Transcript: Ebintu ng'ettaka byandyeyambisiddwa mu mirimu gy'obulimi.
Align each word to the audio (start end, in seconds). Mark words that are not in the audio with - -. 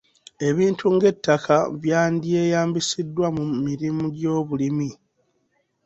Ebintu 0.47 0.85
ng'ettaka 0.95 1.57
byandyeyambisiddwa 1.81 3.27
mu 3.35 3.43
mirimu 3.65 4.05
gy'obulimi. 4.17 4.89